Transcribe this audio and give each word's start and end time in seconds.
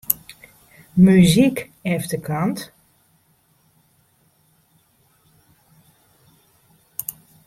Muzyk 1.03 1.69
efterkant. 1.83 2.73